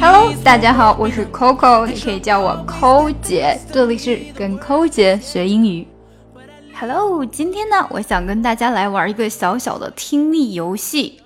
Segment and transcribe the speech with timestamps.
[0.00, 5.88] Hello，大家好，我是 Coco，你可以叫我抠姐，这里是跟抠姐学英语。
[6.78, 11.20] Hello，今天呢，我想跟大家来玩一个小小的听力游戏。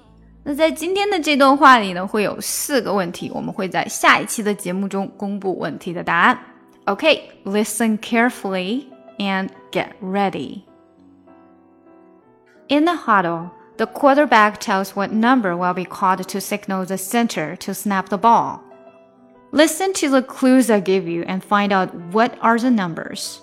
[0.44, 6.38] 那在今天的这段话里呢，会有四个问题，我们会在下一期的节目中公布问题的答案。
[6.84, 8.84] OK，listen carefully
[9.18, 10.60] and get ready.
[12.68, 13.48] In the huddle.
[13.76, 18.16] The quarterback tells what number will be called to signal the center to snap the
[18.16, 18.62] ball.
[19.52, 23.42] Listen to the clues I give you and find out what are the numbers.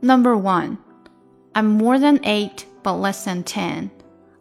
[0.00, 0.78] Number 1.
[1.54, 3.90] I'm more than 8 but less than 10.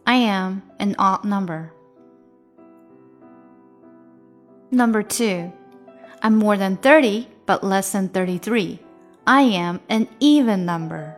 [0.08, 1.74] I am an odd number.
[4.72, 5.52] Number 2.
[6.22, 8.80] I'm more than 30 but less than 33.
[9.28, 11.18] I am an even number.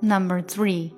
[0.00, 0.92] Number 3.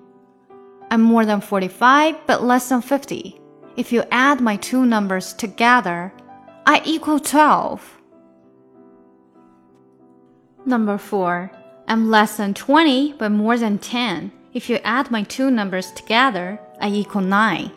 [0.91, 3.41] I'm more than 45 but less than 50.
[3.77, 6.13] If you add my two numbers together,
[6.67, 7.81] I equal 12.
[10.67, 11.51] Number 4.
[11.87, 14.33] I'm less than 20 but more than 10.
[14.53, 17.71] If you add my two numbers together, I equal 9.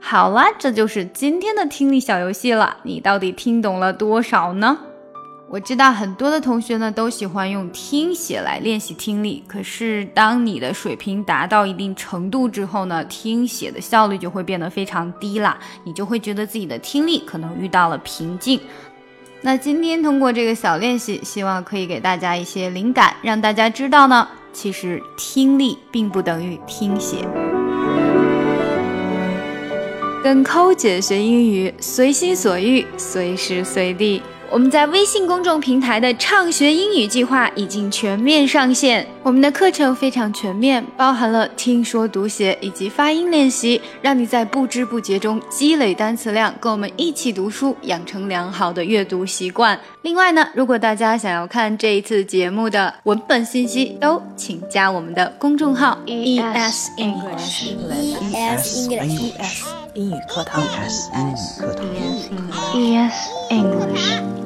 [0.00, 2.76] 好啦，这就是今天的听力小游戏了。
[2.84, 4.78] 你到底听懂了多少呢？
[5.53, 18.57] 我知道很多的同学呢都喜欢用听写来练习听力，可是当你的水平达到一定程度之后呢，听写的效率就会变得非常低啦，你就会觉得自己的听力可能遇到了瓶颈。
[19.41, 27.27] 那今天通过这个小练习，希望可以给大家一些灵感，让大家知道呢，其实听力并不等于听写。
[30.23, 34.21] 跟抠姐学英语，随心所欲，随时随地。
[34.51, 39.07] 我们在微信公众平台的畅学英语计划已经全面上线。
[39.23, 49.79] 我们的课程非常全面，包含了听说读写以及发音练习，让你在不知不觉中积累单词量，跟我们一起读书，养成良好的阅读习惯。
[50.01, 59.63] 另外呢，如果大家想要看这一次节目的文本信息，都请加我们的公众号 E S English E S English
[59.93, 60.61] 英语课堂
[62.73, 64.40] E S English。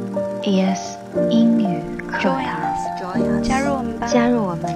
[0.46, 0.98] ES
[1.32, 4.06] 英语课堂，加入我们吧！
[4.06, 4.72] 加入我们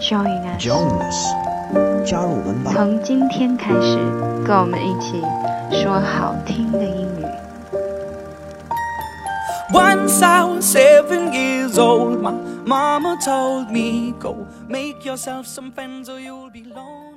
[0.00, 0.64] ，Join us，
[2.08, 2.72] 加入我们吧！
[2.72, 3.98] 从今天开始，
[4.46, 5.20] 跟我们一起
[5.70, 7.26] 说好听的英语。
[9.74, 12.32] Once I was seven years old, my
[12.64, 17.13] mama told me, Go make yourself some friends or you'll be lonely.